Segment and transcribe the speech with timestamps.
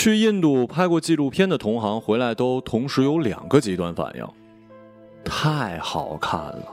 [0.00, 4.24] 去印度拍过纪录片的同行回来都同时有两个极端反应：
[5.24, 6.68] 太好看了，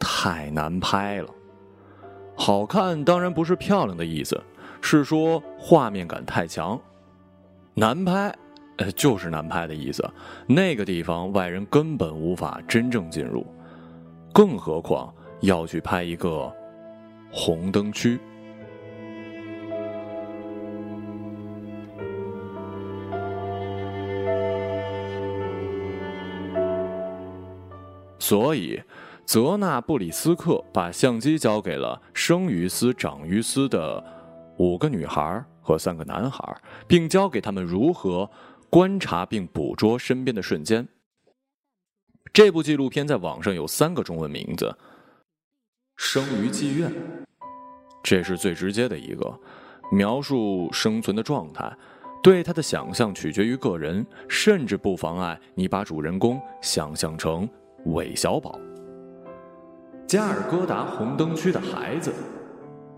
[0.00, 1.28] 太难拍了。
[2.34, 4.42] 好看当然不是漂亮的意思，
[4.80, 6.76] 是说画面感太强。
[7.74, 8.34] 难拍，
[8.78, 10.04] 呃，就是难拍的意思。
[10.48, 13.46] 那个地方外人根本无法真正进入，
[14.32, 16.52] 更何况要去拍一个
[17.30, 18.18] 红灯区。
[28.26, 28.82] 所以，
[29.24, 34.02] 泽纳布里斯克把相机交给了生于斯、长于斯的
[34.58, 38.28] 五个女孩和三个男孩，并教给他们如何
[38.68, 40.88] 观察并捕捉身边的瞬间。
[42.32, 44.66] 这部纪录片在网上有三个中文名字：
[45.96, 46.90] 《生于妓院》，
[48.02, 49.38] 这是最直接的一个，
[49.92, 51.72] 描述生存的状态。
[52.24, 57.48] 对他的想象取决于个人，甚至不妨碍你把主人公想象成。
[57.86, 58.58] 韦小宝，
[60.08, 62.12] 加尔各答红灯区的孩子，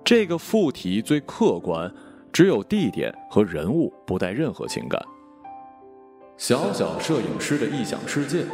[0.03, 1.93] 这个副题最客观，
[2.33, 4.99] 只有地点和人物，不带任何情感。
[6.39, 8.47] 小小摄影师的异想世界，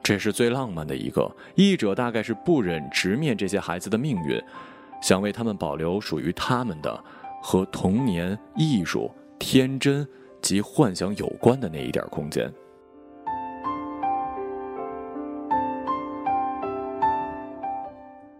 [0.00, 1.28] 这是最浪漫的一个。
[1.56, 4.40] 译者大概是不忍直面这些孩子的命运，
[5.02, 7.04] 想为他们保留属于他们的
[7.42, 10.06] 和童年、艺术、天真
[10.40, 12.48] 及幻想有关的那一点空间。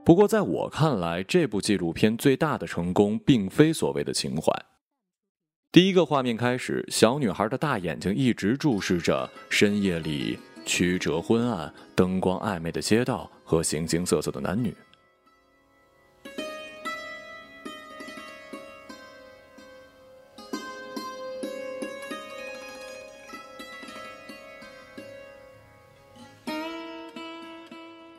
[0.07, 4.53] 不过，在我看来，这部纪录片最大的成功，并非所谓的情怀。
[5.73, 14.73] 第一个画面开始，小女孩的大眼睛一直注视着深夜里曲折昏暗、灯光暧昧的街道和形形色色的男女。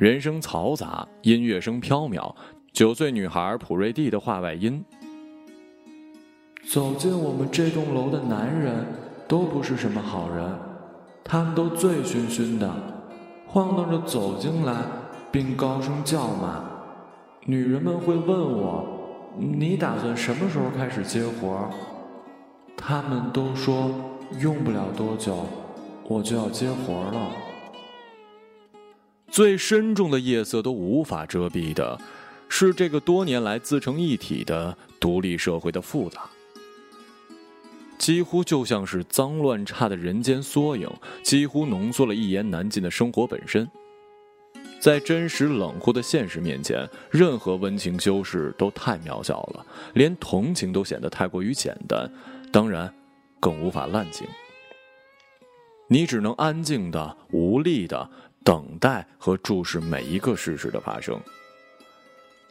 [0.07, 2.33] 人声嘈杂，音乐声飘渺。
[2.71, 4.81] 九岁女孩普瑞蒂的话外音
[6.71, 8.85] ：“走进我们这栋楼的男人
[9.27, 10.49] 都不是什么好人，
[11.25, 12.73] 他们都醉醺醺的，
[13.47, 14.77] 晃荡着走进来，
[15.29, 16.63] 并高声叫骂。
[17.43, 18.87] 女人们会问我
[19.37, 21.69] ：‘你打算什么时候开始接活？’
[22.77, 23.91] 他们都说
[24.39, 25.45] 用不了多久，
[26.07, 27.27] 我就要接活了。”
[29.29, 31.99] 最深重的夜色都无法遮蔽的，
[32.49, 36.27] 是这个多年来自成一体的独立社会的复杂，
[37.97, 40.89] 几乎就像是脏乱差的人间缩影，
[41.23, 43.69] 几乎浓缩了一言难尽的生活本身。
[44.79, 52.09] 在真实冷酷的现实面前，任何温情修饰都太渺小了，连同情都显得太过于简单，
[52.51, 52.91] 当然，
[53.39, 54.25] 更无法滥情。
[55.89, 58.09] 你只能安静的、无力的。
[58.47, 61.19] 等待和注视每一个事实的发生，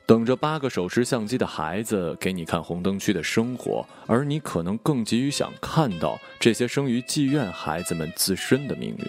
[0.05, 9.07] 等着八个手持相机的孩子给你看红灯区的生活，而你可能更急于想看到这些生于妓院孩子们自身的命运。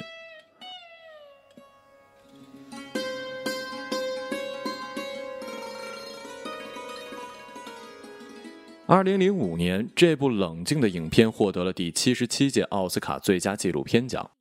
[8.85, 14.31] 二零零五年，这部冷静的影片获得了第七十七届奥斯卡最佳纪录片奖。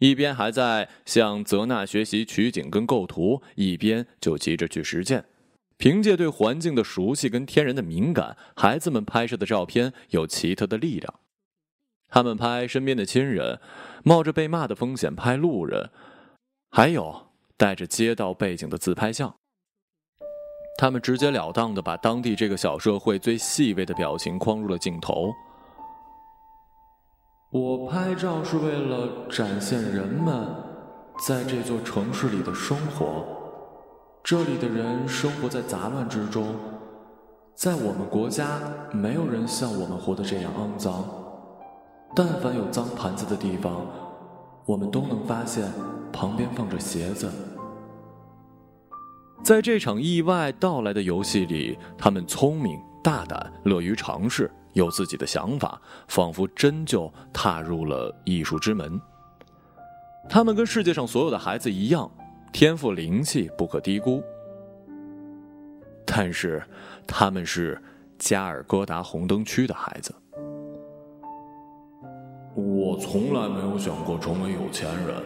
[0.00, 5.24] 一边还在向泽纳学习取景跟构图，一边就急着去实践。
[5.76, 11.14] 凭借对环境的熟悉跟天然的敏感，孩子们拍摄的照片有奇特的力量。
[12.08, 13.60] 他们拍身边的亲人，
[14.02, 15.90] 冒着被骂的风险拍路人，
[16.70, 19.34] 还有带着街道背景的自拍像。
[20.78, 25.30] 他们直截了当的把当地这个小社会最细微的表情框入了镜头。
[27.50, 30.46] 我拍照是为了展现人们
[31.26, 33.26] 在这座城市里的生活。
[34.22, 36.54] 这里的人生活在杂乱之中，
[37.56, 38.60] 在我们国家，
[38.92, 41.04] 没有人像我们活得这样肮脏。
[42.14, 43.84] 但凡有脏盘子的地方，
[44.64, 45.68] 我们都能发现
[46.12, 47.28] 旁边放着鞋子。
[49.42, 54.48] 在这场意外到来的游戏里，他们聪明、大胆、乐于尝试。
[54.72, 59.00] 有自己的想法，仿佛真就踏入了艺术之门。
[60.28, 62.10] 他们跟世界上所有的孩子一样，
[62.52, 64.22] 天赋灵气不可低估。
[66.04, 66.62] 但是，
[67.06, 67.80] 他们是
[68.18, 70.14] 加尔各答红灯区的孩子。
[72.54, 75.16] 我从来没有想过成为有钱人，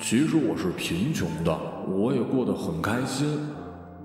[0.00, 1.56] 其实我是贫穷的，
[1.88, 3.48] 我也过得很开心。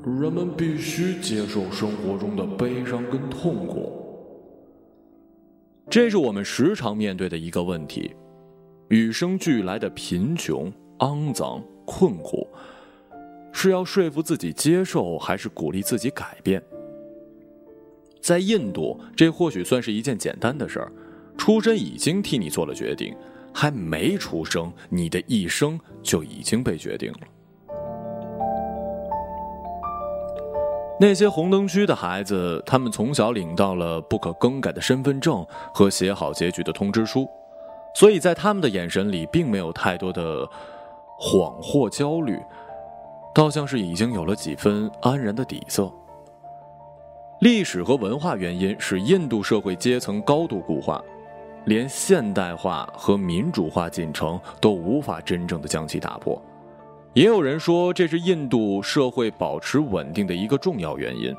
[0.04, 4.01] 人们必须接受生活中的悲伤跟痛苦。
[5.92, 8.16] 这是我们时常面对的一个问题：
[8.88, 12.48] 与生俱来的贫穷、肮脏、困苦，
[13.52, 16.64] 是要说服自己接受，还是鼓励自己改变？
[18.22, 20.90] 在印度，这或许算是一件简单的事儿，
[21.38, 23.14] 出身已经替你做了决定，
[23.54, 27.20] 还没出生，你的一生就已经被决定了。
[31.02, 35.44] 那些红灯区的孩子，他们从小领到了不可更改的身份证
[35.74, 37.28] 和写好结局的通知书，
[37.96, 40.46] 所以在他们的眼神里，并没有太多的
[41.20, 42.40] 恍惚焦虑，
[43.34, 45.92] 倒像是已经有了几分安然的底色。
[47.40, 51.04] 历史和文化原因使印度社会阶层高度固化，
[51.66, 56.40] 连现代化和民主化进程都无法真正的将其打破。
[57.14, 61.36] 也有人说，这是印度社会保持稳定的一个重要原因。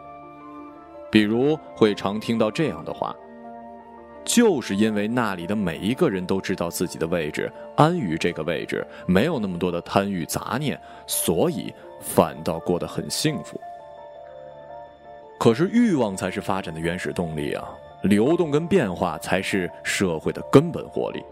[1.10, 3.14] 比如，会常听到这样的话
[4.22, 13.58] ：“就是因为那里的每一个人都知道自己的位置，安于这个位置，没有那么多的贪欲杂念，所以反倒过得很幸福。”
[15.40, 17.66] 可是欲望才是发展的原始动力啊！
[18.02, 21.24] 流动跟变化才是社会的根本活力。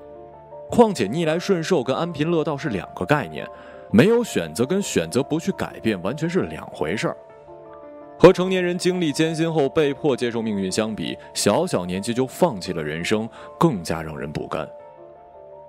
[0.70, 3.46] 况且逆来顺受跟安贫乐道是两个概念，
[3.90, 7.16] 没有选择跟选择不去改变完全是两回事儿。
[8.18, 13.28] 和成年人经历艰辛后被迫接受命运相比，小小年纪就放弃了人生，
[13.58, 14.68] 更加让人不甘。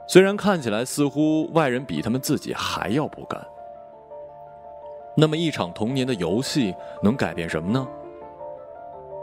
[0.08, 3.42] 虽然看起来似乎外人比他们自己还要不甘。
[5.16, 7.88] 那么一场童年的游戏能改变什么呢？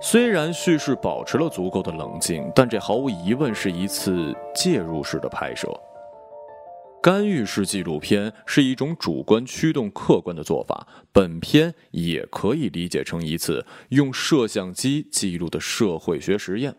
[0.01, 5.69] 虽然叙事保持了足够的冷静，但这毫无疑问是一次介入式的拍摄。
[7.01, 16.77] 干预式纪录片是一种主观驱动客观的做法，本片也可以理解成一次用摄像机记录的社会学实验。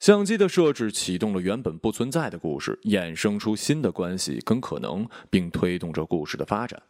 [0.00, 6.82] 相机的设置启动了原本不存在的故事，衍生出新的关系跟可能，并推动着故事的发展。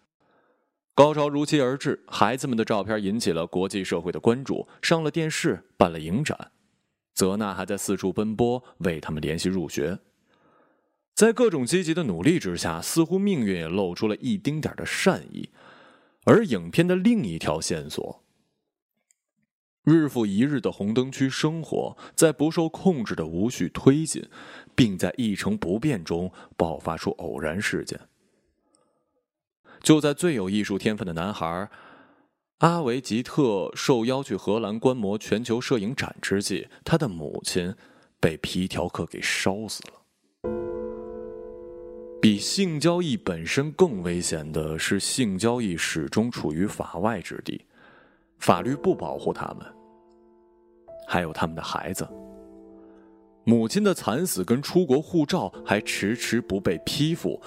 [0.94, 6.50] 高潮如期而至，孩子们的照片引起了国际社会的关注，上了电视，办了影展。
[7.12, 9.98] 泽娜还在四处奔波，为他们联系入学。
[11.14, 15.48] 在各种积极的努力之下，似乎命运也露出了一丁点的善意。
[16.24, 18.22] 而影片的另一条线索：
[19.84, 24.28] 日复一日的红灯区生活在不受控制的无序推进，
[24.74, 28.00] 并在一成不变中爆发出偶然事件。
[29.82, 31.70] 就在最有艺术天分的男孩
[32.58, 37.74] 阿维吉特受邀去荷兰观摩全球摄影展之际，他的母亲
[38.18, 40.03] 被皮条客给烧死了。
[42.24, 47.62] 比性交易本身更危险的是，性交易始终处于法外之地，
[48.38, 49.58] 法律不保护他们，
[51.06, 52.08] 还有他们的孩子。
[53.44, 57.38] 母亲的惨死跟出国护照还迟迟不被批复。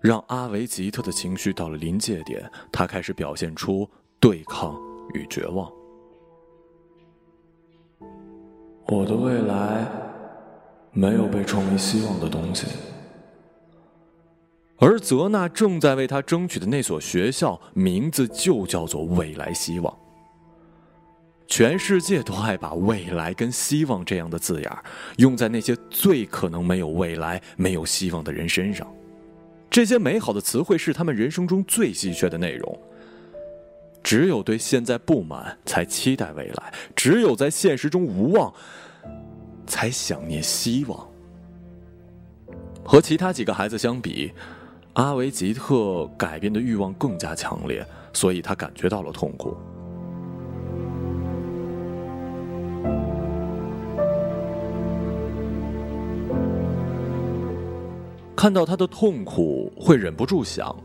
[0.00, 3.86] 让阿维吉特的情绪到了临界点，他开始表现出
[4.18, 4.74] 对抗
[5.12, 5.70] 与绝望。
[8.86, 9.86] 我的未来
[10.92, 12.66] 没有被称为希望的东西，
[14.78, 19.96] 而泽纳正在为他争取的那所学校名字就叫做未来希望。
[21.46, 24.78] 全世界都爱把未来跟希望这样的字眼
[25.18, 28.86] 用在那些最可能没有未来、没有希望的人身上。
[29.70, 32.78] 这些美好的词汇是他们人生中最稀缺的内容。
[34.02, 38.52] 只有对现在不满，才期待未来；只有在现实中无望，
[39.66, 41.08] 才想念希望。
[42.84, 44.32] 和其他几个孩子相比，
[44.94, 49.56] 阿维吉特改变的欲望更加强烈，所以他感觉到了痛苦。
[58.36, 60.76] 看到他的痛苦，会忍不住想：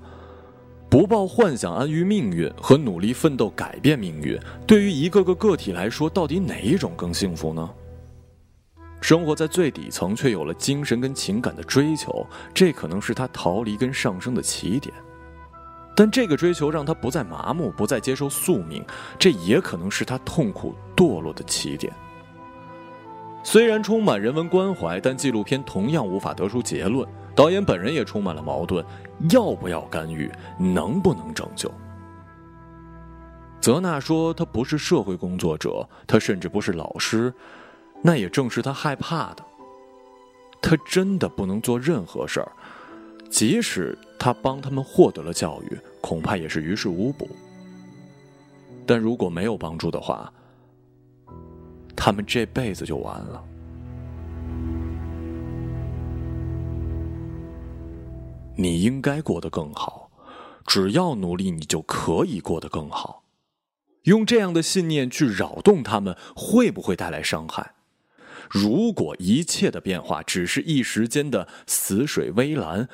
[0.90, 7.70] 不抱幻想安于命运和努力奋斗改变命运，对于一个个个体来说，到底哪一种更幸福呢？
[9.02, 14.94] 生活在最底层，却有了精神跟情感的追求，这可能是他逃离跟上升的起点。
[15.96, 18.86] 但这个追求让他不再麻木，不再接受宿命，
[19.18, 21.92] 这也可能是他痛苦堕落的起点。
[23.44, 27.08] 虽然充满人文关怀，但纪录片同样无法得出结论。
[27.36, 28.86] 导演本人也充满了矛盾，
[29.32, 30.30] 要不要干预？
[30.58, 31.72] 能不能拯救？
[33.62, 37.34] 泽娜说：“他不是社会工作者，他甚至不是老师，
[38.02, 39.46] 那也正是他害怕的。
[40.62, 42.52] 他真的不能做任何事儿
[43.30, 47.30] 即使他帮他们获得了教育恐怕也是于事无补。
[48.86, 50.32] 但如果没有帮助的话
[51.96, 53.44] 他们这辈子就完了。
[58.56, 60.12] 你应该过得更好
[60.66, 63.24] 只要努力你就可以过得更好。
[64.04, 67.74] 用这样的信念去扰动他们会不会带来伤害？
[68.50, 72.90] 如果一切的变化只是一时间的死水微澜，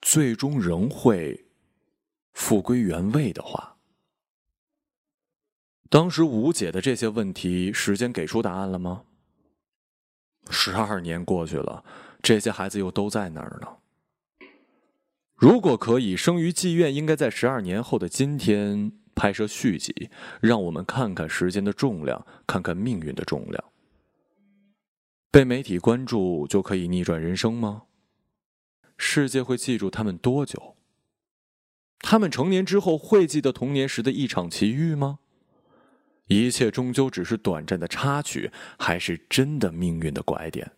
[0.00, 1.44] 最终仍会
[2.32, 3.76] 复归原位的话，
[5.90, 9.02] 当时无解的这些问题，时间给出答案了吗？
[10.48, 11.84] 十二年过去了，
[12.22, 13.68] 这些孩子又都在哪儿呢？
[15.36, 20.08] 如果可以，生于妓院应该在十二年后的今天拍摄续集，
[20.40, 23.71] 让我们看看时间的重量，看看命运的重量。
[25.32, 27.84] 被媒体关注就可以逆转人生吗？
[28.98, 30.76] 世界会记住他们多久？
[32.00, 35.20] 他们成年之后会记得童年时的一场奇遇吗？
[36.26, 40.70] 一切终究只是短暂的插曲，还是真的命运的拐点？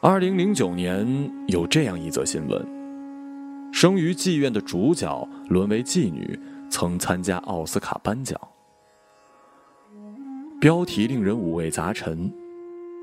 [0.00, 2.83] 二零零九年有这样一则新闻：
[3.74, 6.38] 生于妓院的主角沦为妓女，
[6.70, 8.40] 曾参加奥斯卡颁奖。
[10.60, 12.32] 标题令人五味杂陈，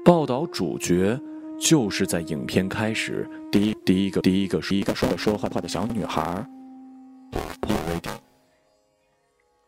[0.06, 1.20] 报道主角
[1.60, 6.48] 就是在影片开始第一第一个第一个是一个说说坏话的小女孩
[7.60, 8.10] 普瑞蒂。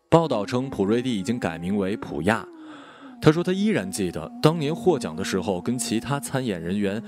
[0.10, 2.48] 报道称普瑞蒂已经改名为普亚。
[3.22, 7.04] 他说：“他依然记得当年获奖的时候，跟其他参演人员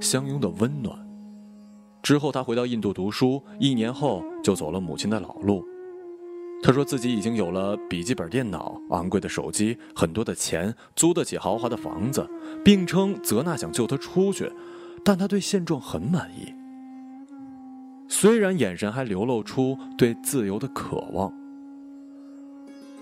[0.00, 0.96] 相拥的温暖。
[2.02, 5.64] 之后，他回到印度读书，一年后就走了母亲的老路。
[6.64, 12.28] 他说自己已经有了笔记本电脑、昂贵的手机、很多的钱，租得起豪华的房子，
[12.64, 14.52] 并称泽娜想救他出去，
[15.04, 16.52] 但他对现状很满意。
[18.08, 21.32] 虽然眼神还流露出对自由的渴望。”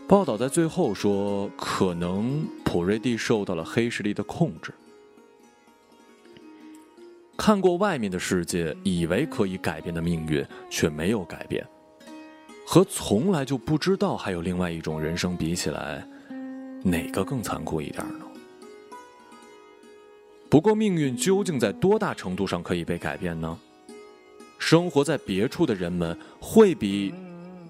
[0.09, 4.73] 报道在最后说，可能普瑞蒂受到了黑势力的控制。
[7.41, 11.67] 看过外面的世界，以为可以改变的命运，却没有改变，
[12.67, 16.07] 和从来就不知道还有另外一种人生比起来，
[16.83, 18.27] 哪个更残酷一点呢？
[20.51, 23.59] 不过，命运究竟在多大程度上可以被改变呢？
[24.59, 27.15] 生活在别处的人们会比。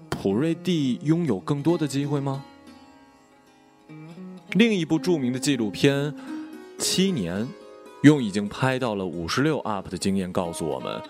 [0.09, 2.43] 普瑞蒂拥有更多的机会吗？
[4.51, 5.95] 另一部著名的纪录片
[6.77, 7.43] 《七年》，
[8.01, 11.01] 用已经拍到了五十六 UP 的经验告诉我们，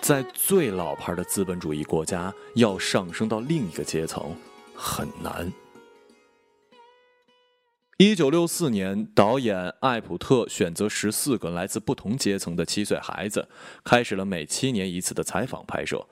[0.00, 4.34] 在最老牌的资本主义国家，要上升到另一个阶层
[4.74, 5.52] 很难。
[7.98, 13.48] 一九六四年，导演艾普特选择十四个来自不同阶层的七岁孩子，
[13.84, 16.06] 开始了每七年一次的采访拍摄。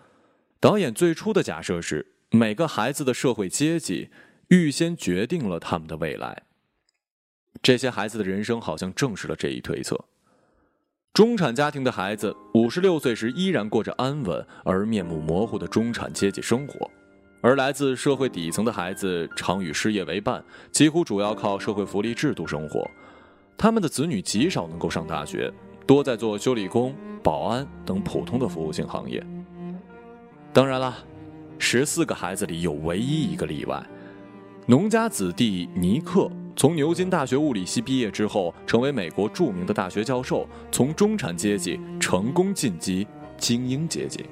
[0.61, 2.15] 导演最初的假设是。
[2.31, 4.11] 每个孩子的社会阶级
[4.49, 6.43] 预先决定了他们的未来。
[7.63, 9.99] 这些孩子的人生好像证实了这一推测。
[11.13, 16.91] 中产家庭的孩子五十六岁时依然过着安稳而面目模糊的中产阶级生活，
[17.41, 22.89] 而来自社会底层的孩子常与失业为伴，几乎主要靠社会福利制度生活。
[23.57, 25.53] 他们的子女极少能够上大学，
[25.87, 29.25] 多在做修理工、保安等普通的服务性行业。
[30.53, 30.97] 当然了。
[31.61, 33.85] 十四个孩子里有唯一一个例外，
[34.67, 44.25] 农家子弟尼克从牛津大学物理系毕业之后，成为美国著名的大学教授，从中产阶级成功晋级精英阶级。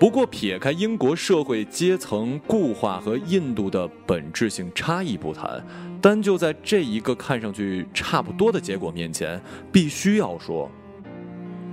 [0.00, 5.62] 不过，撇开英国社会阶层固化和印度的本质性差异不谈，
[6.00, 9.38] 单就在这一个看上去差不多的结果面前，
[9.70, 10.66] 必须要说。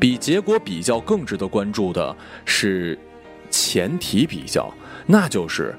[0.02, 3.00] 比结果比较更值得关注的是
[3.50, 4.72] 前提比较，
[5.12, 5.74] 那就是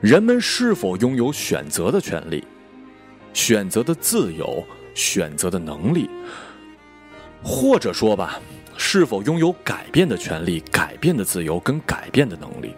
[0.00, 2.44] 人们是否拥有选择的权利、
[3.32, 6.08] 选择的自由、选择的能力，
[7.42, 8.40] 或者说吧，
[8.76, 12.72] 是否拥有改变的权利、改变的自由跟改变的能力。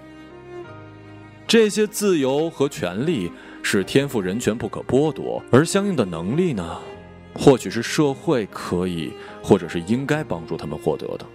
[1.46, 3.30] 这些自由和权利
[3.62, 6.78] 是天赋人权不可剥夺，而相应的能力呢？
[7.34, 11.26] 或许是社会可以，或者是应该帮助他们获得的。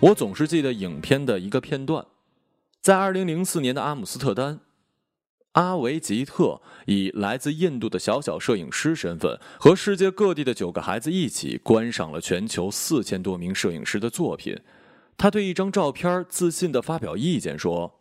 [0.00, 2.06] 我总是记得影片的一个片段，
[2.80, 4.60] 在二零零四年的阿姆斯特丹，
[5.52, 14.56] 阿维吉特以来自印度的小小摄影师身份，和世界各地的九个孩子一起观赏了全球四千多名摄影师的作品。
[15.16, 17.94] 他对一张照片自信的发表意见说。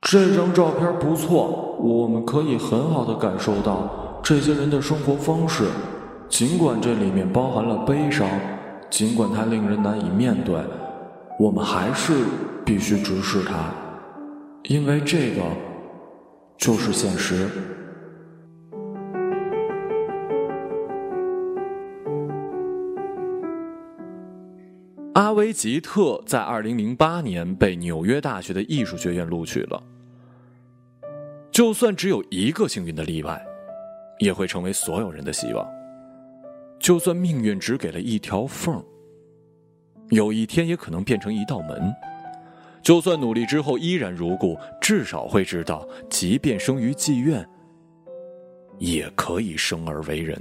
[0.00, 5.68] 这张照片不错，我们可以很好的感受到这些人的生活方式。
[6.26, 8.28] 尽管这里面包含了悲伤，
[8.94, 10.54] 尽管它令人难以面对，
[11.36, 12.12] 我们还是
[12.64, 13.74] 必须直视它，
[14.62, 15.42] 因为这个
[16.56, 17.48] 就是现实。
[25.14, 29.82] 阿维吉特在二零零八年被纽约大学的艺术学院录取了。
[31.50, 33.44] 就算只有一个幸运的例外，
[34.20, 35.73] 也会成为所有人的希望。
[36.84, 38.84] 就算命运只给了一条缝，
[40.10, 41.90] 有一天也可能变成一道门。
[42.82, 47.48] 就算努力之后依然如故，至少会知道，即便生于妓院，
[48.78, 50.38] 也可以生而为人。